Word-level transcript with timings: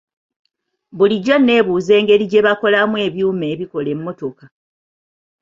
Bulijjo 0.97 1.35
neebuuza 1.41 1.91
engeri 1.99 2.25
gye 2.31 2.45
bakolamu 2.47 2.95
ebyuma 3.07 3.45
ebikola 3.53 3.87
emmotoka. 3.95 4.45